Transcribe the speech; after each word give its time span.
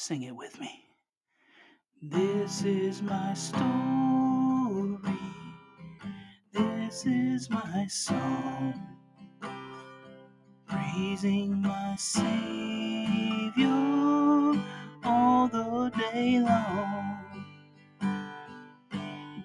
Sing 0.00 0.22
it 0.22 0.36
with 0.36 0.60
me. 0.60 0.84
This 2.00 2.62
is 2.62 3.02
my 3.02 3.34
story. 3.34 3.58
This 6.52 7.04
is 7.04 7.50
my 7.50 7.84
song. 7.88 8.96
Praising 10.68 11.60
my 11.60 11.96
Savior 11.96 13.66
all 15.02 15.48
the 15.48 15.92
day 16.12 16.38
long. 16.38 17.44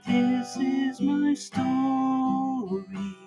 This 0.06 0.56
is 0.58 1.02
my 1.02 1.34
story. 1.34 3.18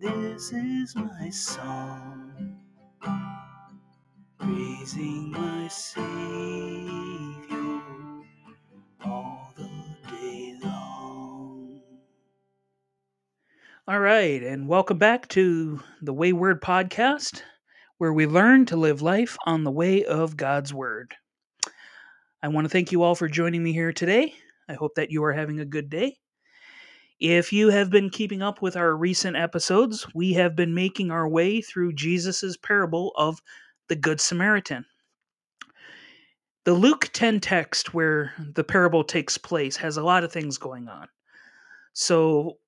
This 0.00 0.52
is 0.52 0.96
my 0.96 1.30
song. 1.30 2.27
Praising 4.90 5.32
my 5.32 5.68
Savior 5.68 6.00
all 9.04 9.52
the 9.54 9.68
day 10.10 10.54
long. 10.62 11.80
All 13.86 14.00
right, 14.00 14.42
and 14.42 14.66
welcome 14.66 14.96
back 14.96 15.28
to 15.28 15.82
the 16.00 16.14
Wayward 16.14 16.62
Podcast, 16.62 17.42
where 17.98 18.14
we 18.14 18.26
learn 18.26 18.64
to 18.66 18.76
live 18.76 19.02
life 19.02 19.36
on 19.44 19.62
the 19.62 19.70
way 19.70 20.06
of 20.06 20.38
God's 20.38 20.72
Word. 20.72 21.14
I 22.42 22.48
want 22.48 22.64
to 22.64 22.70
thank 22.70 22.90
you 22.90 23.02
all 23.02 23.14
for 23.14 23.28
joining 23.28 23.62
me 23.62 23.74
here 23.74 23.92
today. 23.92 24.32
I 24.70 24.72
hope 24.72 24.94
that 24.94 25.10
you 25.10 25.22
are 25.24 25.34
having 25.34 25.60
a 25.60 25.66
good 25.66 25.90
day. 25.90 26.16
If 27.20 27.52
you 27.52 27.68
have 27.68 27.90
been 27.90 28.08
keeping 28.08 28.40
up 28.40 28.62
with 28.62 28.74
our 28.74 28.96
recent 28.96 29.36
episodes, 29.36 30.06
we 30.14 30.32
have 30.34 30.56
been 30.56 30.72
making 30.72 31.10
our 31.10 31.28
way 31.28 31.60
through 31.60 31.92
Jesus' 31.92 32.56
parable 32.56 33.12
of 33.16 33.42
the 33.88 33.96
Good 33.96 34.20
Samaritan. 34.20 34.84
The 36.64 36.74
Luke 36.74 37.10
10 37.12 37.40
text 37.40 37.94
where 37.94 38.34
the 38.38 38.64
parable 38.64 39.02
takes 39.02 39.38
place 39.38 39.76
has 39.76 39.96
a 39.96 40.02
lot 40.02 40.24
of 40.24 40.32
things 40.32 40.58
going 40.58 40.88
on. 40.88 41.08
So, 41.94 42.58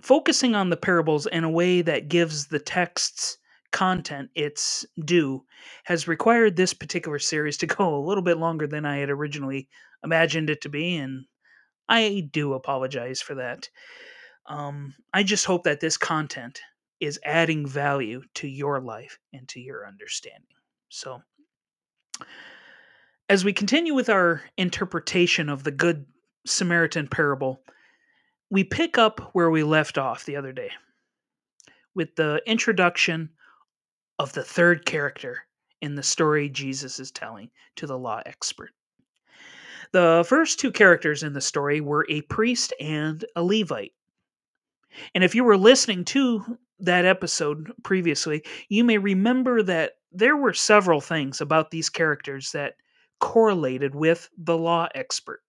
focusing 0.00 0.54
on 0.54 0.70
the 0.70 0.76
parables 0.76 1.26
in 1.26 1.44
a 1.44 1.50
way 1.50 1.82
that 1.82 2.08
gives 2.08 2.46
the 2.46 2.58
text's 2.58 3.36
content 3.70 4.30
its 4.34 4.86
due 5.04 5.44
has 5.84 6.08
required 6.08 6.56
this 6.56 6.72
particular 6.72 7.18
series 7.18 7.56
to 7.58 7.66
go 7.78 7.94
a 7.94 8.06
little 8.06 8.22
bit 8.22 8.38
longer 8.38 8.66
than 8.66 8.86
I 8.86 8.98
had 8.98 9.10
originally 9.10 9.68
imagined 10.02 10.50
it 10.50 10.62
to 10.62 10.68
be, 10.68 10.96
and 10.96 11.26
I 11.88 12.28
do 12.32 12.54
apologize 12.54 13.20
for 13.20 13.34
that. 13.34 13.68
Um, 14.46 14.94
I 15.12 15.22
just 15.22 15.44
hope 15.44 15.64
that 15.64 15.80
this 15.80 15.96
content 15.96 16.60
is 17.00 17.20
adding 17.24 17.66
value 17.66 18.22
to 18.34 18.48
your 18.48 18.80
life 18.80 19.18
and 19.32 19.48
to 19.48 19.60
your 19.60 19.86
understanding. 19.86 20.56
So, 20.94 21.22
as 23.30 23.46
we 23.46 23.54
continue 23.54 23.94
with 23.94 24.10
our 24.10 24.42
interpretation 24.58 25.48
of 25.48 25.64
the 25.64 25.70
Good 25.70 26.04
Samaritan 26.44 27.08
parable, 27.08 27.62
we 28.50 28.62
pick 28.62 28.98
up 28.98 29.30
where 29.32 29.50
we 29.50 29.62
left 29.62 29.96
off 29.96 30.26
the 30.26 30.36
other 30.36 30.52
day 30.52 30.70
with 31.94 32.14
the 32.16 32.42
introduction 32.44 33.30
of 34.18 34.34
the 34.34 34.44
third 34.44 34.84
character 34.84 35.38
in 35.80 35.94
the 35.94 36.02
story 36.02 36.50
Jesus 36.50 37.00
is 37.00 37.10
telling 37.10 37.50
to 37.76 37.86
the 37.86 37.98
law 37.98 38.20
expert. 38.26 38.72
The 39.92 40.26
first 40.28 40.60
two 40.60 40.70
characters 40.70 41.22
in 41.22 41.32
the 41.32 41.40
story 41.40 41.80
were 41.80 42.04
a 42.10 42.20
priest 42.20 42.74
and 42.78 43.24
a 43.34 43.42
Levite. 43.42 43.94
And 45.14 45.24
if 45.24 45.34
you 45.34 45.42
were 45.42 45.56
listening 45.56 46.04
to 46.04 46.58
that 46.80 47.06
episode 47.06 47.72
previously, 47.82 48.44
you 48.68 48.84
may 48.84 48.98
remember 48.98 49.62
that 49.62 49.92
there 50.14 50.36
were 50.36 50.52
several 50.52 51.00
things 51.00 51.40
about 51.40 51.70
these 51.70 51.88
characters 51.88 52.52
that 52.52 52.74
correlated 53.20 53.94
with 53.94 54.28
the 54.36 54.56
law 54.56 54.88
expert. 54.94 55.42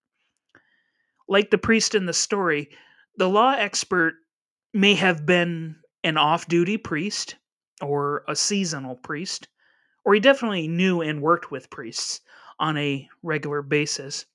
Like 1.27 1.49
the 1.49 1.57
priest 1.57 1.95
in 1.95 2.05
the 2.05 2.13
story, 2.13 2.69
the 3.17 3.29
law 3.29 3.53
expert 3.53 4.15
may 4.73 4.95
have 4.95 5.25
been 5.25 5.77
an 6.03 6.17
off 6.17 6.47
duty 6.47 6.77
priest 6.77 7.35
or 7.81 8.23
a 8.27 8.35
seasonal 8.35 8.95
priest, 8.95 9.47
or 10.05 10.13
he 10.13 10.19
definitely 10.19 10.67
knew 10.67 11.01
and 11.01 11.21
worked 11.21 11.51
with 11.51 11.69
priests 11.69 12.21
on 12.59 12.77
a 12.77 13.07
regular 13.21 13.61
basis. 13.61 14.25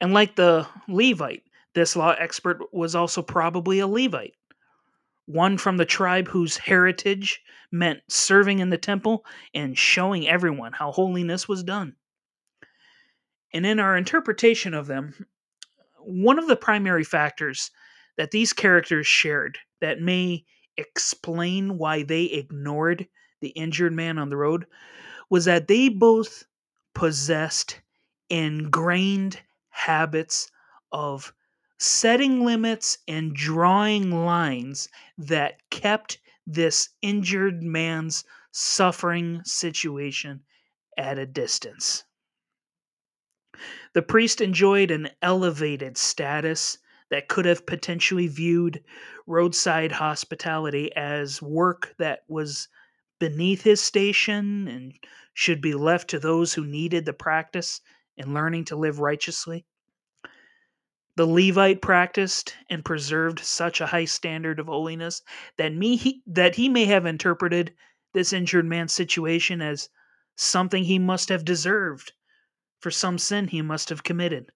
And 0.00 0.14
like 0.14 0.36
the 0.36 0.66
Levite, 0.88 1.44
this 1.74 1.96
law 1.96 2.14
expert 2.18 2.62
was 2.72 2.94
also 2.94 3.22
probably 3.22 3.78
a 3.78 3.86
Levite, 3.86 4.34
one 5.28 5.58
from 5.58 5.76
the 5.76 5.84
tribe 5.84 6.26
whose 6.26 6.56
heritage 6.56 7.42
meant 7.70 8.00
serving 8.08 8.60
in 8.60 8.70
the 8.70 8.78
temple 8.78 9.26
and 9.52 9.76
showing 9.76 10.26
everyone 10.26 10.72
how 10.72 10.90
holiness 10.90 11.46
was 11.46 11.62
done. 11.62 11.94
And 13.52 13.66
in 13.66 13.78
our 13.78 13.94
interpretation 13.94 14.72
of 14.72 14.86
them, 14.86 15.26
one 15.98 16.38
of 16.38 16.46
the 16.46 16.56
primary 16.56 17.04
factors 17.04 17.70
that 18.16 18.30
these 18.30 18.54
characters 18.54 19.06
shared 19.06 19.58
that 19.82 20.00
may 20.00 20.46
explain 20.78 21.76
why 21.76 22.04
they 22.04 22.24
ignored 22.24 23.06
the 23.42 23.50
injured 23.50 23.92
man 23.92 24.16
on 24.16 24.30
the 24.30 24.36
road 24.36 24.64
was 25.28 25.44
that 25.44 25.68
they 25.68 25.90
both 25.90 26.44
possessed 26.94 27.82
ingrained 28.30 29.38
habits 29.68 30.50
of 30.90 31.34
setting 31.78 32.44
limits 32.44 32.98
and 33.06 33.34
drawing 33.34 34.10
lines 34.10 34.88
that 35.16 35.58
kept 35.70 36.18
this 36.46 36.90
injured 37.02 37.62
man's 37.62 38.24
suffering 38.50 39.40
situation 39.44 40.42
at 40.96 41.18
a 41.18 41.26
distance. 41.26 42.04
The 43.92 44.02
priest 44.02 44.40
enjoyed 44.40 44.90
an 44.90 45.10
elevated 45.22 45.96
status 45.96 46.78
that 47.10 47.28
could 47.28 47.44
have 47.44 47.66
potentially 47.66 48.26
viewed 48.26 48.82
roadside 49.26 49.92
hospitality 49.92 50.94
as 50.94 51.40
work 51.40 51.94
that 51.98 52.24
was 52.28 52.68
beneath 53.18 53.62
his 53.62 53.80
station 53.80 54.68
and 54.68 54.94
should 55.34 55.60
be 55.60 55.74
left 55.74 56.08
to 56.10 56.18
those 56.18 56.54
who 56.54 56.66
needed 56.66 57.04
the 57.04 57.12
practice 57.12 57.80
in 58.16 58.34
learning 58.34 58.64
to 58.66 58.76
live 58.76 58.98
righteously. 59.00 59.64
The 61.18 61.26
Levite 61.26 61.82
practiced 61.82 62.54
and 62.70 62.84
preserved 62.84 63.40
such 63.40 63.80
a 63.80 63.88
high 63.88 64.04
standard 64.04 64.60
of 64.60 64.68
holiness 64.68 65.20
that 65.56 65.74
me 65.74 65.96
he, 65.96 66.22
that 66.28 66.54
he 66.54 66.68
may 66.68 66.84
have 66.84 67.06
interpreted 67.06 67.74
this 68.14 68.32
injured 68.32 68.66
man's 68.66 68.92
situation 68.92 69.60
as 69.60 69.88
something 70.36 70.84
he 70.84 71.00
must 71.00 71.28
have 71.28 71.44
deserved 71.44 72.12
for 72.78 72.92
some 72.92 73.18
sin 73.18 73.48
he 73.48 73.62
must 73.62 73.88
have 73.88 74.04
committed. 74.04 74.52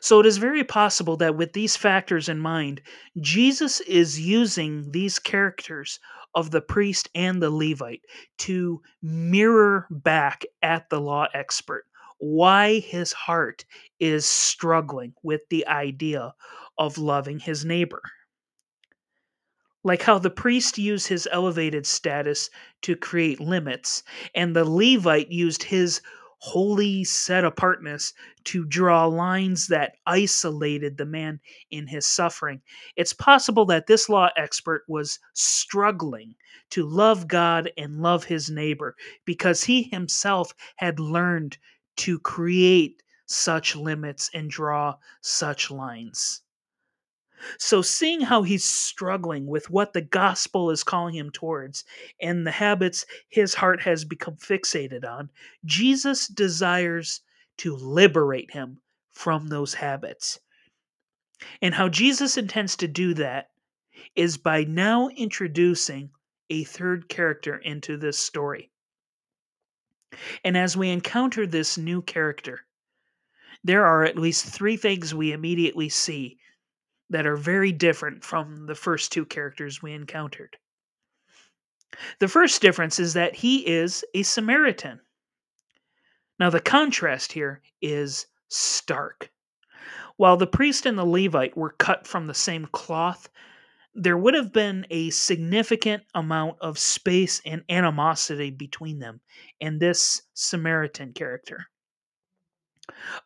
So 0.00 0.18
it 0.18 0.26
is 0.26 0.38
very 0.38 0.64
possible 0.64 1.16
that 1.18 1.36
with 1.36 1.52
these 1.52 1.76
factors 1.76 2.28
in 2.28 2.40
mind, 2.40 2.82
Jesus 3.20 3.78
is 3.82 4.18
using 4.18 4.90
these 4.90 5.20
characters 5.20 6.00
of 6.34 6.50
the 6.50 6.60
priest 6.60 7.10
and 7.14 7.40
the 7.40 7.50
Levite 7.50 8.02
to 8.38 8.82
mirror 9.00 9.86
back 9.88 10.44
at 10.62 10.90
the 10.90 11.00
law 11.00 11.28
expert 11.32 11.86
why 12.18 12.78
his 12.78 13.12
heart 13.12 13.64
is 14.00 14.24
struggling 14.24 15.14
with 15.22 15.42
the 15.50 15.66
idea 15.66 16.34
of 16.78 16.98
loving 16.98 17.38
his 17.38 17.64
neighbor. 17.64 18.02
Like 19.84 20.02
how 20.02 20.18
the 20.18 20.30
priest 20.30 20.78
used 20.78 21.06
his 21.06 21.28
elevated 21.30 21.86
status 21.86 22.50
to 22.82 22.96
create 22.96 23.40
limits, 23.40 24.02
and 24.34 24.54
the 24.54 24.64
Levite 24.64 25.30
used 25.30 25.62
his 25.62 26.00
holy 26.38 27.02
set 27.04 27.44
apartness 27.44 28.12
to 28.44 28.64
draw 28.64 29.06
lines 29.06 29.68
that 29.68 29.94
isolated 30.06 30.96
the 30.96 31.06
man 31.06 31.40
in 31.70 31.86
his 31.86 32.06
suffering. 32.06 32.60
It's 32.96 33.12
possible 33.12 33.64
that 33.66 33.86
this 33.86 34.08
law 34.08 34.28
expert 34.36 34.84
was 34.88 35.18
struggling 35.34 36.34
to 36.70 36.86
love 36.86 37.28
God 37.28 37.70
and 37.78 38.00
love 38.00 38.24
his 38.24 38.50
neighbor 38.50 38.96
because 39.24 39.64
he 39.64 39.84
himself 39.84 40.52
had 40.76 41.00
learned 41.00 41.58
to 41.96 42.18
create 42.18 43.02
such 43.26 43.74
limits 43.74 44.30
and 44.32 44.50
draw 44.50 44.96
such 45.20 45.70
lines. 45.70 46.42
So, 47.58 47.82
seeing 47.82 48.22
how 48.22 48.44
he's 48.44 48.64
struggling 48.64 49.46
with 49.46 49.68
what 49.68 49.92
the 49.92 50.00
gospel 50.00 50.70
is 50.70 50.82
calling 50.82 51.14
him 51.14 51.30
towards 51.30 51.84
and 52.20 52.46
the 52.46 52.50
habits 52.50 53.04
his 53.28 53.54
heart 53.54 53.82
has 53.82 54.06
become 54.06 54.36
fixated 54.36 55.04
on, 55.04 55.30
Jesus 55.64 56.28
desires 56.28 57.20
to 57.58 57.76
liberate 57.76 58.52
him 58.52 58.80
from 59.10 59.48
those 59.48 59.74
habits. 59.74 60.40
And 61.60 61.74
how 61.74 61.90
Jesus 61.90 62.38
intends 62.38 62.76
to 62.76 62.88
do 62.88 63.12
that 63.14 63.50
is 64.14 64.38
by 64.38 64.64
now 64.64 65.08
introducing 65.08 66.10
a 66.48 66.64
third 66.64 67.08
character 67.08 67.56
into 67.58 67.96
this 67.98 68.18
story. 68.18 68.70
And 70.44 70.56
as 70.56 70.76
we 70.76 70.90
encounter 70.90 71.46
this 71.46 71.76
new 71.76 72.02
character, 72.02 72.66
there 73.64 73.84
are 73.84 74.04
at 74.04 74.18
least 74.18 74.46
three 74.46 74.76
things 74.76 75.14
we 75.14 75.32
immediately 75.32 75.88
see 75.88 76.38
that 77.10 77.26
are 77.26 77.36
very 77.36 77.72
different 77.72 78.24
from 78.24 78.66
the 78.66 78.74
first 78.74 79.12
two 79.12 79.24
characters 79.24 79.82
we 79.82 79.92
encountered. 79.92 80.56
The 82.18 82.28
first 82.28 82.60
difference 82.60 82.98
is 82.98 83.14
that 83.14 83.34
he 83.34 83.66
is 83.66 84.04
a 84.14 84.22
Samaritan. 84.22 85.00
Now, 86.38 86.50
the 86.50 86.60
contrast 86.60 87.32
here 87.32 87.62
is 87.80 88.26
stark. 88.48 89.30
While 90.16 90.36
the 90.36 90.46
priest 90.46 90.86
and 90.86 90.98
the 90.98 91.04
Levite 91.04 91.56
were 91.56 91.70
cut 91.78 92.06
from 92.06 92.26
the 92.26 92.34
same 92.34 92.66
cloth, 92.66 93.28
there 93.96 94.18
would 94.18 94.34
have 94.34 94.52
been 94.52 94.86
a 94.90 95.08
significant 95.08 96.02
amount 96.14 96.58
of 96.60 96.78
space 96.78 97.40
and 97.46 97.64
animosity 97.70 98.50
between 98.50 98.98
them 98.98 99.20
and 99.60 99.80
this 99.80 100.20
Samaritan 100.34 101.14
character. 101.14 101.66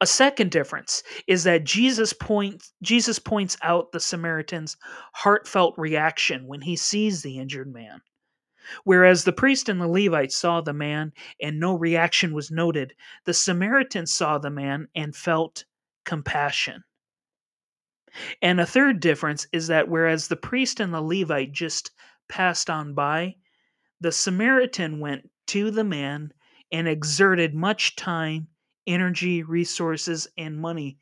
A 0.01 0.07
second 0.07 0.53
difference 0.53 1.03
is 1.27 1.45
that 1.45 1.65
Jesus 1.65 2.13
points 2.13 2.73
Jesus 2.83 3.19
points 3.19 3.59
out 3.63 3.91
the 3.93 4.01
Samaritan's 4.01 4.77
heartfelt 5.13 5.75
reaction 5.77 6.47
when 6.47 6.63
he 6.63 6.77
sees 6.77 7.23
the 7.23 7.39
injured 7.39 7.73
man. 7.73 8.01
Whereas 8.85 9.25
the 9.25 9.33
priest 9.33 9.69
and 9.69 9.81
the 9.81 9.89
Levite 9.89 10.33
saw 10.33 10.61
the 10.61 10.73
man 10.73 11.13
and 11.43 11.59
no 11.59 11.75
reaction 11.75 12.33
was 12.33 12.51
noted, 12.51 12.95
the 13.25 13.35
Samaritan 13.35 14.07
saw 14.07 14.39
the 14.39 14.51
man 14.51 14.87
and 14.95 15.17
felt 15.17 15.65
compassion. 16.05 16.85
And 18.43 18.61
a 18.61 18.67
third 18.67 19.01
difference 19.01 19.47
is 19.53 19.69
that 19.69 19.89
whereas 19.89 20.29
the 20.29 20.37
priest 20.37 20.81
and 20.81 20.93
the 20.93 21.03
Levite 21.03 21.53
just 21.53 21.91
passed 22.29 22.71
on 22.71 22.95
by, 22.95 23.37
the 24.01 24.13
Samaritan 24.13 25.01
went 25.01 25.31
to 25.49 25.71
the 25.71 25.85
man 25.85 26.33
and 26.73 26.89
exerted 26.89 27.55
much 27.55 27.97
time 27.97 28.49
energy, 28.87 29.43
resources, 29.43 30.27
and 30.37 30.59
money 30.59 30.99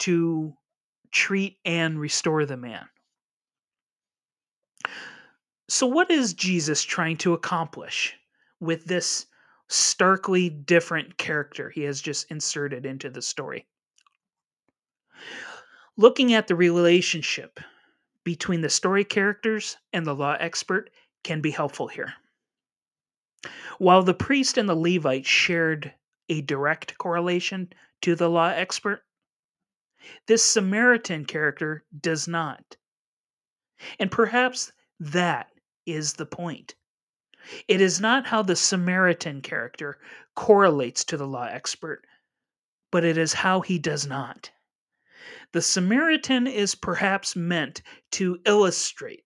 to 0.00 0.54
treat 1.10 1.58
and 1.64 1.98
restore 1.98 2.44
the 2.44 2.56
man. 2.56 2.88
So, 5.68 5.86
what 5.86 6.10
is 6.10 6.34
Jesus 6.34 6.82
trying 6.82 7.16
to 7.18 7.32
accomplish 7.32 8.14
with 8.58 8.84
this 8.86 9.26
starkly 9.68 10.50
different 10.50 11.16
character 11.16 11.70
he 11.70 11.82
has 11.82 12.00
just 12.00 12.30
inserted 12.30 12.84
into 12.84 13.08
the 13.08 13.22
story? 13.22 13.66
Looking 16.00 16.32
at 16.32 16.46
the 16.46 16.56
relationship 16.56 17.60
between 18.24 18.62
the 18.62 18.70
story 18.70 19.04
characters 19.04 19.76
and 19.92 20.06
the 20.06 20.14
law 20.14 20.34
expert 20.40 20.88
can 21.24 21.42
be 21.42 21.50
helpful 21.50 21.88
here. 21.88 22.14
While 23.76 24.02
the 24.02 24.14
priest 24.14 24.56
and 24.56 24.66
the 24.66 24.74
Levite 24.74 25.26
shared 25.26 25.92
a 26.30 26.40
direct 26.40 26.96
correlation 26.96 27.70
to 28.00 28.14
the 28.14 28.30
law 28.30 28.48
expert, 28.48 29.04
this 30.26 30.42
Samaritan 30.42 31.26
character 31.26 31.84
does 32.00 32.26
not. 32.26 32.78
And 33.98 34.10
perhaps 34.10 34.72
that 35.00 35.50
is 35.84 36.14
the 36.14 36.24
point. 36.24 36.76
It 37.68 37.82
is 37.82 38.00
not 38.00 38.26
how 38.26 38.40
the 38.40 38.56
Samaritan 38.56 39.42
character 39.42 39.98
correlates 40.34 41.04
to 41.04 41.18
the 41.18 41.26
law 41.26 41.44
expert, 41.44 42.06
but 42.90 43.04
it 43.04 43.18
is 43.18 43.34
how 43.34 43.60
he 43.60 43.78
does 43.78 44.06
not. 44.06 44.50
The 45.52 45.62
Samaritan 45.62 46.46
is 46.46 46.74
perhaps 46.74 47.34
meant 47.34 47.82
to 48.12 48.40
illustrate 48.44 49.24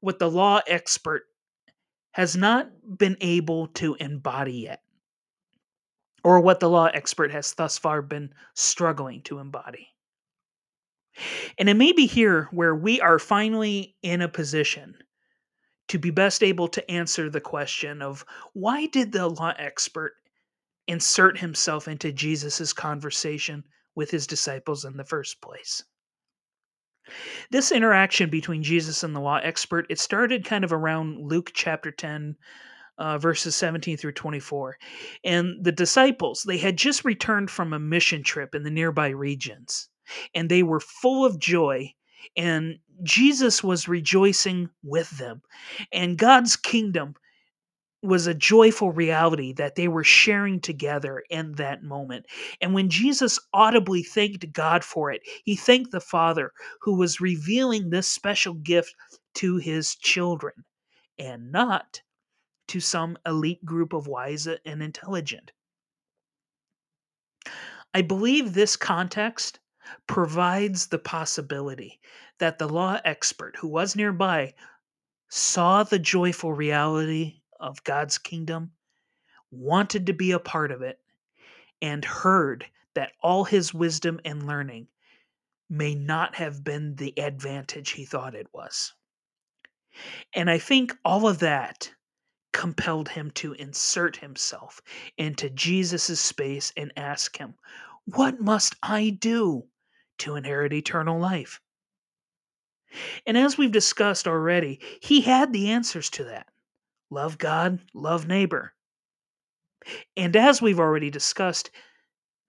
what 0.00 0.18
the 0.18 0.30
law 0.30 0.60
expert 0.66 1.24
has 2.12 2.36
not 2.36 2.70
been 2.98 3.16
able 3.20 3.68
to 3.68 3.96
embody 3.96 4.52
yet 4.52 4.82
or 6.24 6.40
what 6.40 6.60
the 6.60 6.68
law 6.68 6.86
expert 6.86 7.30
has 7.32 7.54
thus 7.54 7.78
far 7.78 8.02
been 8.02 8.32
struggling 8.54 9.22
to 9.22 9.38
embody. 9.38 9.88
And 11.58 11.68
it 11.68 11.74
may 11.74 11.92
be 11.92 12.06
here 12.06 12.48
where 12.52 12.74
we 12.74 13.00
are 13.00 13.18
finally 13.18 13.96
in 14.02 14.20
a 14.20 14.28
position 14.28 14.96
to 15.88 15.98
be 15.98 16.10
best 16.10 16.42
able 16.42 16.68
to 16.68 16.90
answer 16.90 17.28
the 17.28 17.40
question 17.40 18.02
of 18.02 18.24
why 18.52 18.86
did 18.86 19.10
the 19.10 19.26
law 19.26 19.54
expert 19.58 20.14
insert 20.86 21.38
himself 21.38 21.88
into 21.88 22.12
Jesus' 22.12 22.72
conversation 22.72 23.64
with 23.98 24.12
his 24.12 24.28
disciples 24.28 24.84
in 24.84 24.96
the 24.96 25.04
first 25.04 25.40
place? 25.42 25.82
This 27.50 27.72
interaction 27.72 28.30
between 28.30 28.62
Jesus 28.62 29.02
and 29.02 29.14
the 29.14 29.20
law 29.20 29.38
expert, 29.38 29.86
it 29.90 29.98
started 29.98 30.44
kind 30.44 30.62
of 30.62 30.72
around 30.72 31.18
Luke 31.18 31.50
chapter 31.52 31.90
10, 31.90 32.36
uh, 32.98 33.18
verses 33.18 33.56
17 33.56 33.96
through 33.96 34.12
24. 34.12 34.78
And 35.24 35.64
the 35.64 35.72
disciples, 35.72 36.44
they 36.44 36.58
had 36.58 36.76
just 36.76 37.04
returned 37.04 37.50
from 37.50 37.72
a 37.72 37.80
mission 37.80 38.22
trip 38.22 38.54
in 38.54 38.62
the 38.62 38.70
nearby 38.70 39.08
regions, 39.08 39.88
and 40.32 40.48
they 40.48 40.62
were 40.62 40.80
full 40.80 41.24
of 41.24 41.40
joy. 41.40 41.92
And 42.36 42.78
Jesus 43.02 43.64
was 43.64 43.88
rejoicing 43.88 44.70
with 44.84 45.10
them. 45.18 45.42
And 45.92 46.16
God's 46.16 46.54
kingdom 46.54 47.14
was 48.02 48.26
a 48.26 48.34
joyful 48.34 48.92
reality 48.92 49.52
that 49.54 49.74
they 49.74 49.88
were 49.88 50.04
sharing 50.04 50.60
together 50.60 51.24
in 51.30 51.52
that 51.52 51.82
moment. 51.82 52.26
And 52.60 52.72
when 52.72 52.88
Jesus 52.88 53.40
audibly 53.52 54.02
thanked 54.02 54.52
God 54.52 54.84
for 54.84 55.10
it, 55.10 55.22
he 55.44 55.56
thanked 55.56 55.90
the 55.90 56.00
Father 56.00 56.52
who 56.80 56.96
was 56.96 57.20
revealing 57.20 57.90
this 57.90 58.06
special 58.06 58.54
gift 58.54 58.94
to 59.34 59.56
his 59.56 59.96
children 59.96 60.64
and 61.18 61.50
not 61.50 62.00
to 62.68 62.80
some 62.80 63.18
elite 63.26 63.64
group 63.64 63.92
of 63.92 64.06
wise 64.06 64.46
and 64.46 64.82
intelligent. 64.82 65.50
I 67.94 68.02
believe 68.02 68.52
this 68.52 68.76
context 68.76 69.58
provides 70.06 70.86
the 70.86 70.98
possibility 70.98 71.98
that 72.38 72.58
the 72.58 72.68
law 72.68 73.00
expert 73.04 73.56
who 73.56 73.68
was 73.68 73.96
nearby 73.96 74.54
saw 75.30 75.82
the 75.82 75.98
joyful 75.98 76.52
reality 76.52 77.37
of 77.58 77.84
God's 77.84 78.18
kingdom, 78.18 78.72
wanted 79.50 80.06
to 80.06 80.12
be 80.12 80.32
a 80.32 80.38
part 80.38 80.70
of 80.70 80.82
it, 80.82 81.00
and 81.80 82.04
heard 82.04 82.66
that 82.94 83.12
all 83.22 83.44
his 83.44 83.72
wisdom 83.72 84.20
and 84.24 84.46
learning 84.46 84.88
may 85.70 85.94
not 85.94 86.34
have 86.34 86.64
been 86.64 86.96
the 86.96 87.18
advantage 87.18 87.90
he 87.90 88.04
thought 88.04 88.34
it 88.34 88.48
was. 88.52 88.94
And 90.34 90.50
I 90.50 90.58
think 90.58 90.96
all 91.04 91.28
of 91.28 91.40
that 91.40 91.92
compelled 92.52 93.10
him 93.10 93.30
to 93.32 93.52
insert 93.54 94.16
himself 94.16 94.80
into 95.16 95.50
Jesus' 95.50 96.20
space 96.20 96.72
and 96.76 96.92
ask 96.96 97.36
him, 97.36 97.54
What 98.04 98.40
must 98.40 98.76
I 98.82 99.10
do 99.10 99.68
to 100.18 100.36
inherit 100.36 100.72
eternal 100.72 101.18
life? 101.18 101.60
And 103.26 103.36
as 103.36 103.58
we've 103.58 103.72
discussed 103.72 104.26
already, 104.26 104.80
he 105.02 105.20
had 105.20 105.52
the 105.52 105.70
answers 105.70 106.08
to 106.10 106.24
that 106.24 106.48
love 107.10 107.38
God, 107.38 107.80
love 107.94 108.26
neighbor. 108.26 108.74
And 110.16 110.36
as 110.36 110.60
we've 110.60 110.80
already 110.80 111.10
discussed, 111.10 111.70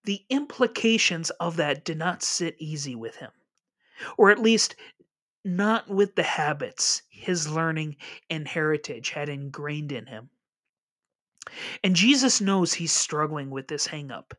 the 0.03 0.25
implications 0.29 1.29
of 1.31 1.57
that 1.57 1.85
did 1.85 1.97
not 1.97 2.23
sit 2.23 2.55
easy 2.59 2.95
with 2.95 3.17
him, 3.17 3.31
or 4.17 4.31
at 4.31 4.39
least 4.39 4.75
not 5.45 5.87
with 5.89 6.15
the 6.15 6.23
habits 6.23 7.01
his 7.09 7.49
learning 7.49 7.95
and 8.29 8.47
heritage 8.47 9.11
had 9.11 9.29
ingrained 9.29 9.91
in 9.91 10.05
him. 10.07 10.29
And 11.83 11.95
Jesus 11.95 12.41
knows 12.41 12.73
he's 12.73 12.91
struggling 12.91 13.49
with 13.49 13.67
this 13.67 13.87
hangup. 13.87 14.33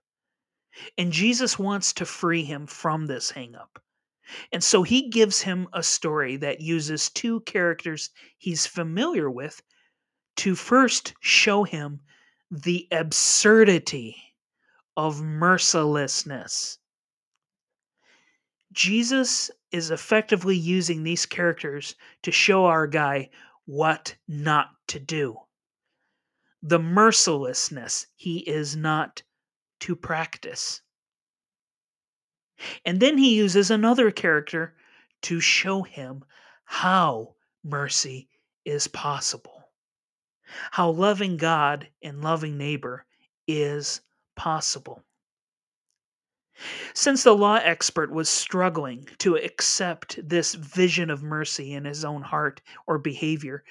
And 0.96 1.12
Jesus 1.12 1.58
wants 1.58 1.92
to 1.94 2.06
free 2.06 2.44
him 2.44 2.66
from 2.66 3.06
this 3.06 3.32
hangup. 3.32 3.78
And 4.52 4.62
so 4.62 4.82
he 4.82 5.08
gives 5.08 5.42
him 5.42 5.68
a 5.72 5.82
story 5.82 6.36
that 6.36 6.60
uses 6.60 7.10
two 7.10 7.40
characters 7.40 8.10
he's 8.38 8.66
familiar 8.66 9.28
with 9.28 9.60
to 10.40 10.54
first 10.54 11.12
show 11.20 11.64
him 11.64 12.00
the 12.50 12.88
absurdity 12.92 14.16
of 14.97 15.20
mercilessness. 15.20 16.78
Jesus 18.73 19.50
is 19.70 19.90
effectively 19.90 20.56
using 20.56 21.02
these 21.02 21.26
characters 21.26 21.94
to 22.23 22.32
show 22.32 22.64
our 22.64 22.87
guy 22.87 23.28
what 23.66 24.16
not 24.28 24.70
to 24.87 24.99
do. 24.99 25.37
The 26.62 26.78
mercilessness 26.78 28.06
he 28.16 28.38
is 28.38 28.75
not 28.75 29.23
to 29.80 29.94
practice. 29.94 30.80
And 32.87 32.99
then 32.99 33.18
he 33.18 33.37
uses 33.37 33.70
another 33.70 34.11
character 34.11 34.75
to 35.20 35.38
show 35.38 35.82
him 35.82 36.25
how 36.64 37.35
mercy 37.62 38.30
is 38.64 38.88
possible. 38.88 39.59
How 40.71 40.90
loving 40.90 41.37
God 41.37 41.88
and 42.02 42.23
loving 42.23 42.57
neighbor 42.57 43.04
is 43.47 44.00
possible. 44.37 45.02
Since 46.92 47.23
the 47.23 47.35
law 47.35 47.57
expert 47.57 48.11
was 48.11 48.28
struggling 48.28 49.09
to 49.19 49.37
accept 49.37 50.19
this 50.28 50.54
vision 50.54 51.09
of 51.09 51.23
mercy 51.23 51.73
in 51.73 51.85
his 51.85 52.04
own 52.04 52.23
heart 52.23 52.61
or 52.87 52.99
behavior, 52.99 53.64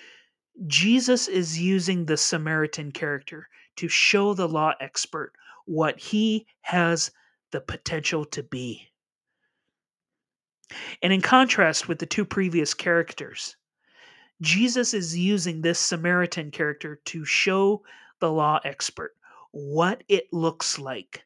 Jesus 0.68 1.28
is 1.28 1.60
using 1.60 2.06
the 2.06 2.18
Samaritan 2.18 2.92
character 2.92 3.48
to 3.76 3.88
show 3.88 4.34
the 4.34 4.48
law 4.48 4.74
expert 4.80 5.34
what 5.66 6.00
he 6.00 6.48
has 6.62 7.12
the 7.52 7.62
potential 7.62 8.26
to 8.26 8.44
be. 8.44 8.90
And 11.02 11.14
in 11.14 11.22
contrast 11.22 11.88
with 11.88 12.00
the 12.00 12.06
two 12.06 12.26
previous 12.26 12.74
characters, 12.74 13.56
Jesus 14.42 14.94
is 14.94 15.18
using 15.18 15.62
this 15.62 15.80
Samaritan 15.80 16.52
character 16.52 17.02
to 17.06 17.26
show 17.26 17.84
the 18.20 18.32
law 18.32 18.60
expert 18.64 19.16
what 19.52 20.04
it 20.08 20.32
looks 20.32 20.80
like 20.80 21.24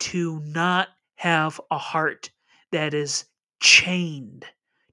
to 0.00 0.40
not 0.40 0.88
have 1.16 1.60
a 1.70 1.78
heart 1.78 2.30
that 2.70 2.94
is 2.94 3.24
chained 3.60 4.44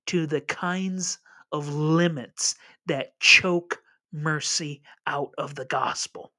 to 0.08 0.26
the 0.26 0.42
kinds 0.42 1.20
of 1.52 1.70
limits 1.74 2.56
that 2.86 3.20
choke 3.20 3.82
mercy 4.12 4.82
out 5.08 5.34
of 5.38 5.56
the 5.56 5.66
gospel. 5.66 6.32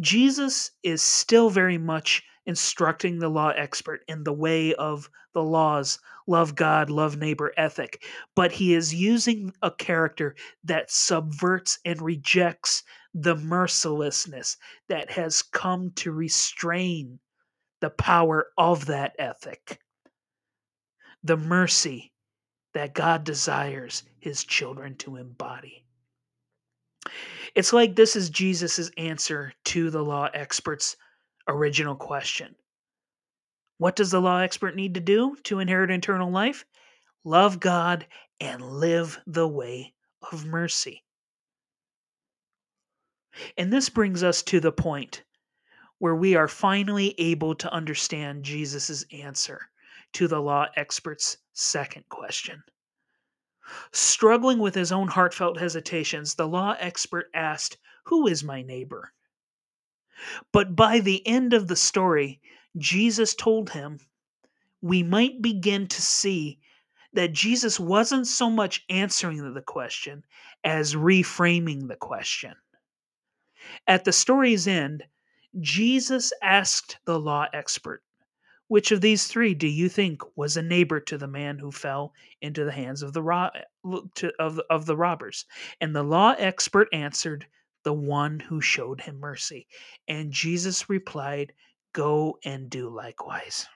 Jesus 0.00 0.70
is 0.82 1.02
still 1.02 1.50
very 1.50 1.78
much 1.78 2.22
instructing 2.48 3.18
the 3.18 3.28
law 3.28 3.50
expert 3.50 4.00
in 4.08 4.24
the 4.24 4.32
way 4.32 4.74
of 4.74 5.08
the 5.34 5.42
laws 5.42 5.98
love 6.26 6.54
God, 6.54 6.88
love 6.88 7.18
neighbor 7.18 7.52
ethic, 7.58 8.02
but 8.34 8.50
he 8.50 8.74
is 8.74 8.94
using 8.94 9.52
a 9.62 9.70
character 9.70 10.34
that 10.64 10.90
subverts 10.90 11.78
and 11.84 12.00
rejects 12.00 12.82
the 13.14 13.36
mercilessness 13.36 14.56
that 14.88 15.10
has 15.10 15.42
come 15.42 15.92
to 15.96 16.10
restrain 16.10 17.20
the 17.80 17.90
power 17.90 18.46
of 18.56 18.86
that 18.86 19.14
ethic. 19.18 19.78
The 21.22 21.36
mercy 21.36 22.12
that 22.72 22.94
God 22.94 23.24
desires 23.24 24.04
his 24.20 24.42
children 24.42 24.96
to 24.96 25.16
embody. 25.16 25.84
It's 27.54 27.72
like 27.72 27.94
this 27.94 28.16
is 28.16 28.30
Jesus' 28.30 28.90
answer 28.96 29.52
to 29.66 29.90
the 29.90 30.02
law 30.02 30.30
expert's 30.32 30.96
original 31.48 31.96
question. 31.96 32.54
What 33.78 33.96
does 33.96 34.10
the 34.10 34.20
law 34.20 34.38
expert 34.38 34.76
need 34.76 34.94
to 34.94 35.00
do 35.00 35.36
to 35.44 35.60
inherit 35.60 35.90
eternal 35.90 36.30
life? 36.30 36.64
Love 37.24 37.60
God 37.60 38.06
and 38.40 38.62
live 38.62 39.18
the 39.26 39.48
way 39.48 39.94
of 40.32 40.44
mercy. 40.44 41.04
And 43.56 43.72
this 43.72 43.88
brings 43.88 44.22
us 44.22 44.42
to 44.44 44.60
the 44.60 44.72
point 44.72 45.22
where 45.98 46.14
we 46.14 46.34
are 46.34 46.48
finally 46.48 47.14
able 47.18 47.54
to 47.56 47.72
understand 47.72 48.44
Jesus' 48.44 49.04
answer 49.12 49.70
to 50.14 50.28
the 50.28 50.40
law 50.40 50.66
expert's 50.76 51.38
second 51.52 52.08
question. 52.08 52.62
Struggling 53.92 54.58
with 54.58 54.74
his 54.74 54.90
own 54.90 55.08
heartfelt 55.08 55.58
hesitations, 55.58 56.34
the 56.34 56.48
law 56.48 56.74
expert 56.78 57.30
asked, 57.34 57.76
Who 58.06 58.26
is 58.26 58.42
my 58.42 58.62
neighbor? 58.62 59.12
But 60.52 60.76
by 60.76 61.00
the 61.00 61.26
end 61.26 61.52
of 61.54 61.68
the 61.68 61.76
story, 61.76 62.40
Jesus 62.76 63.34
told 63.34 63.70
him, 63.70 64.00
we 64.80 65.02
might 65.02 65.42
begin 65.42 65.86
to 65.88 66.02
see 66.02 66.58
that 67.12 67.32
Jesus 67.32 67.80
wasn't 67.80 68.26
so 68.26 68.50
much 68.50 68.84
answering 68.88 69.54
the 69.54 69.62
question 69.62 70.24
as 70.62 70.94
reframing 70.94 71.88
the 71.88 71.96
question. 71.96 72.54
At 73.86 74.04
the 74.04 74.12
story's 74.12 74.68
end, 74.68 75.04
Jesus 75.60 76.32
asked 76.42 76.98
the 77.06 77.18
law 77.18 77.46
expert, 77.52 78.02
which 78.68 78.92
of 78.92 79.00
these 79.00 79.26
three 79.26 79.54
do 79.54 79.66
you 79.66 79.88
think 79.88 80.20
was 80.36 80.56
a 80.56 80.62
neighbor 80.62 81.00
to 81.00 81.16
the 81.16 81.26
man 81.26 81.58
who 81.58 81.72
fell 81.72 82.12
into 82.42 82.64
the 82.64 82.72
hands 82.72 83.02
of 83.02 83.14
the 83.14 83.22
ro- 83.22 83.50
to, 84.14 84.32
of, 84.38 84.60
of 84.68 84.84
the 84.84 84.96
robbers? 84.96 85.46
And 85.80 85.96
the 85.96 86.02
law 86.02 86.34
expert 86.38 86.88
answered, 86.92 87.46
the 87.88 87.92
one 87.94 88.38
who 88.38 88.60
showed 88.60 89.00
him 89.00 89.18
mercy. 89.18 89.66
And 90.06 90.30
Jesus 90.30 90.90
replied, 90.90 91.54
Go 91.94 92.38
and 92.44 92.68
do 92.68 92.90
likewise. 92.90 93.66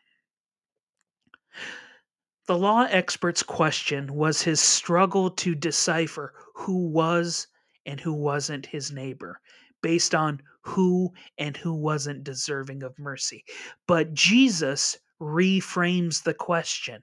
The 2.47 2.59
law 2.59 2.83
expert's 2.83 3.43
question 3.43 4.13
was 4.15 4.43
his 4.43 4.61
struggle 4.61 5.31
to 5.31 5.55
decipher 5.55 6.35
who 6.55 6.89
was 6.89 7.47
and 7.87 7.99
who 7.99 8.13
wasn't 8.13 8.67
his 8.67 8.93
neighbor 8.93 9.41
based 9.81 10.15
on 10.15 10.43
who 10.61 11.15
and 11.39 11.57
who 11.57 11.73
wasn't 11.73 12.23
deserving 12.23 12.83
of 12.83 12.99
mercy. 12.99 13.47
But 13.87 14.13
Jesus 14.13 14.99
reframes 15.23 16.23
the 16.23 16.35
question 16.35 17.03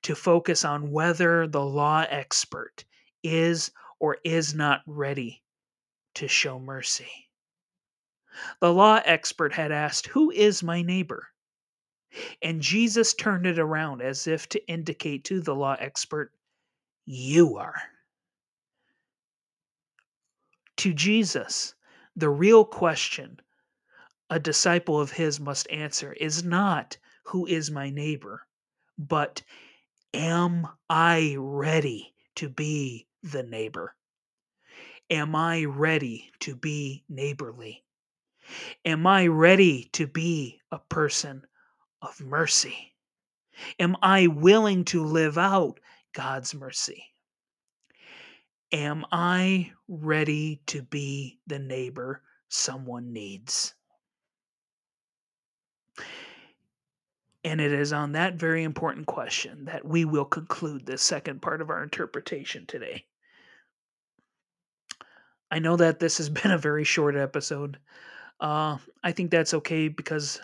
to 0.00 0.14
focus 0.14 0.64
on 0.64 0.92
whether 0.92 1.46
the 1.46 1.62
law 1.62 2.06
expert 2.08 2.86
is 3.22 3.70
or 4.00 4.16
is 4.24 4.54
not 4.54 4.80
ready 4.86 5.42
to 6.18 6.26
show 6.26 6.58
mercy. 6.58 7.28
The 8.60 8.72
law 8.72 9.00
expert 9.04 9.52
had 9.52 9.70
asked, 9.70 10.08
Who 10.08 10.32
is 10.32 10.64
my 10.64 10.82
neighbor? 10.82 11.28
And 12.42 12.60
Jesus 12.60 13.14
turned 13.14 13.46
it 13.46 13.58
around 13.58 14.02
as 14.02 14.26
if 14.26 14.48
to 14.48 14.68
indicate 14.68 15.22
to 15.24 15.40
the 15.40 15.54
law 15.54 15.76
expert, 15.78 16.32
You 17.04 17.56
are. 17.56 17.80
To 20.78 20.92
Jesus, 20.92 21.74
the 22.16 22.30
real 22.30 22.64
question 22.64 23.40
a 24.28 24.40
disciple 24.40 25.00
of 25.00 25.12
his 25.12 25.38
must 25.38 25.70
answer 25.70 26.12
is 26.14 26.42
not, 26.42 26.98
Who 27.26 27.46
is 27.46 27.70
my 27.70 27.90
neighbor? 27.90 28.46
but, 28.98 29.42
Am 30.12 30.66
I 30.90 31.36
ready 31.38 32.14
to 32.34 32.48
be 32.48 33.06
the 33.22 33.44
neighbor? 33.44 33.94
Am 35.10 35.34
I 35.34 35.64
ready 35.64 36.30
to 36.40 36.54
be 36.54 37.04
neighborly? 37.08 37.84
Am 38.84 39.06
I 39.06 39.26
ready 39.26 39.84
to 39.92 40.06
be 40.06 40.60
a 40.70 40.78
person 40.78 41.46
of 42.02 42.20
mercy? 42.20 42.94
Am 43.78 43.96
I 44.02 44.26
willing 44.26 44.84
to 44.86 45.02
live 45.04 45.38
out 45.38 45.80
God's 46.12 46.54
mercy? 46.54 47.04
Am 48.70 49.06
I 49.10 49.72
ready 49.88 50.60
to 50.66 50.82
be 50.82 51.38
the 51.46 51.58
neighbor 51.58 52.22
someone 52.48 53.12
needs? 53.12 53.74
And 57.44 57.62
it 57.62 57.72
is 57.72 57.94
on 57.94 58.12
that 58.12 58.34
very 58.34 58.62
important 58.62 59.06
question 59.06 59.64
that 59.64 59.86
we 59.86 60.04
will 60.04 60.26
conclude 60.26 60.84
this 60.84 61.00
second 61.00 61.40
part 61.40 61.62
of 61.62 61.70
our 61.70 61.82
interpretation 61.82 62.66
today. 62.66 63.06
I 65.50 65.58
know 65.58 65.76
that 65.76 65.98
this 65.98 66.18
has 66.18 66.28
been 66.28 66.50
a 66.52 66.58
very 66.58 66.84
short 66.84 67.16
episode. 67.16 67.78
Uh, 68.40 68.78
I 69.02 69.12
think 69.12 69.30
that's 69.30 69.54
okay 69.54 69.88
because 69.88 70.40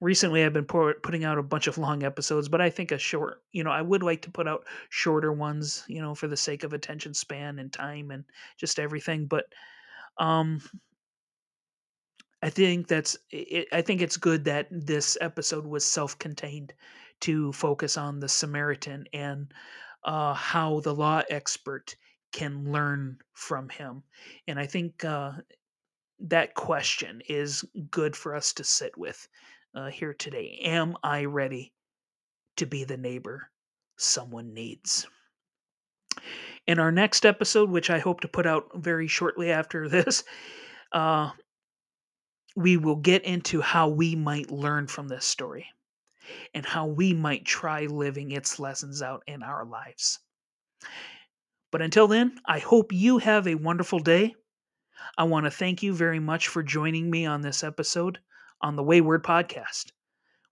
recently 0.00 0.44
I've 0.44 0.52
been 0.52 0.64
pour, 0.64 0.94
putting 0.94 1.24
out 1.24 1.38
a 1.38 1.42
bunch 1.42 1.66
of 1.66 1.78
long 1.78 2.02
episodes, 2.02 2.48
but 2.48 2.60
I 2.60 2.70
think 2.70 2.92
a 2.92 2.98
short, 2.98 3.42
you 3.52 3.64
know, 3.64 3.70
I 3.70 3.82
would 3.82 4.02
like 4.02 4.22
to 4.22 4.30
put 4.30 4.48
out 4.48 4.66
shorter 4.90 5.32
ones, 5.32 5.84
you 5.88 6.02
know, 6.02 6.14
for 6.14 6.28
the 6.28 6.36
sake 6.36 6.64
of 6.64 6.72
attention 6.72 7.14
span 7.14 7.58
and 7.58 7.72
time 7.72 8.10
and 8.10 8.24
just 8.58 8.78
everything. 8.78 9.26
But 9.26 9.46
um, 10.18 10.60
I 12.42 12.50
think 12.50 12.88
that's 12.88 13.16
it, 13.30 13.68
I 13.72 13.82
think 13.82 14.02
it's 14.02 14.16
good 14.16 14.44
that 14.44 14.66
this 14.70 15.16
episode 15.20 15.66
was 15.66 15.84
self-contained 15.84 16.74
to 17.20 17.52
focus 17.52 17.96
on 17.96 18.18
the 18.18 18.28
Samaritan 18.28 19.06
and 19.12 19.52
uh, 20.04 20.34
how 20.34 20.80
the 20.80 20.94
law 20.94 21.22
expert 21.30 21.94
can 22.32 22.72
learn 22.72 23.18
from 23.34 23.68
him. 23.68 24.02
And 24.48 24.58
I 24.58 24.66
think 24.66 25.04
uh, 25.04 25.32
that 26.20 26.54
question 26.54 27.22
is 27.28 27.64
good 27.90 28.16
for 28.16 28.34
us 28.34 28.52
to 28.54 28.64
sit 28.64 28.96
with 28.96 29.28
uh, 29.74 29.88
here 29.88 30.14
today. 30.14 30.58
Am 30.64 30.96
I 31.02 31.24
ready 31.24 31.72
to 32.56 32.66
be 32.66 32.84
the 32.84 32.96
neighbor 32.96 33.50
someone 33.96 34.54
needs? 34.54 35.06
In 36.66 36.78
our 36.78 36.92
next 36.92 37.26
episode, 37.26 37.70
which 37.70 37.90
I 37.90 37.98
hope 37.98 38.20
to 38.20 38.28
put 38.28 38.46
out 38.46 38.70
very 38.74 39.08
shortly 39.08 39.50
after 39.50 39.88
this, 39.90 40.24
uh, 40.92 41.30
we 42.54 42.76
will 42.76 42.96
get 42.96 43.24
into 43.24 43.60
how 43.60 43.88
we 43.88 44.14
might 44.14 44.50
learn 44.50 44.86
from 44.86 45.08
this 45.08 45.24
story 45.24 45.66
and 46.54 46.64
how 46.64 46.86
we 46.86 47.12
might 47.12 47.44
try 47.44 47.86
living 47.86 48.30
its 48.30 48.58
lessons 48.58 49.02
out 49.02 49.22
in 49.26 49.42
our 49.42 49.64
lives. 49.64 50.20
But 51.72 51.82
until 51.82 52.06
then, 52.06 52.36
I 52.46 52.58
hope 52.58 52.92
you 52.92 53.16
have 53.18 53.48
a 53.48 53.54
wonderful 53.54 53.98
day. 53.98 54.34
I 55.16 55.24
want 55.24 55.46
to 55.46 55.50
thank 55.50 55.82
you 55.82 55.94
very 55.94 56.20
much 56.20 56.48
for 56.48 56.62
joining 56.62 57.10
me 57.10 57.24
on 57.24 57.40
this 57.40 57.64
episode 57.64 58.18
on 58.60 58.76
the 58.76 58.82
Wayward 58.82 59.24
Podcast, 59.24 59.90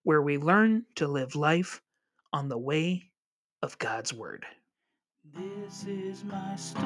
where 0.03 0.23
we 0.23 0.39
learn 0.39 0.87
to 0.97 1.07
live 1.07 1.37
life 1.37 1.83
on 2.33 2.49
the 2.49 2.57
way 2.59 3.11
of 3.63 3.79
God's 3.79 4.15
Word. 4.15 4.47
This 5.35 5.85
is 5.87 6.25
my 6.25 6.57
story. 6.57 6.81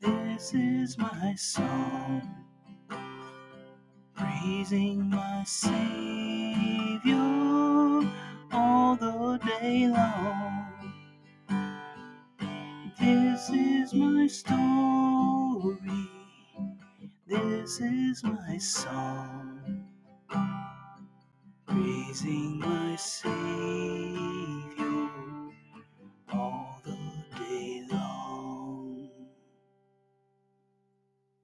This 0.00 0.52
is 0.52 0.98
my 0.98 1.34
song. 1.36 2.44
Praising 4.14 5.08
my 5.08 5.44
Savior 5.46 7.14
all 8.52 8.96
the 8.96 9.40
day 9.60 9.86
long. 9.86 10.55
Is 13.86 13.94
my 13.94 14.26
story. 14.26 16.10
This 17.28 17.80
is 17.80 18.24
my 18.24 18.58
song, 18.58 19.84
praising 21.66 22.58
my 22.58 22.96
Savior 22.96 24.55